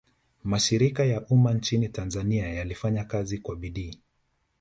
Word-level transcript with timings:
mashirika 0.43 1.03
ya 1.05 1.25
umma 1.27 1.53
nchini 1.53 1.89
tanzania 1.89 2.49
yalifanya 2.53 3.03
kazi 3.03 3.37
kwa 3.37 3.55
bidii 3.55 4.01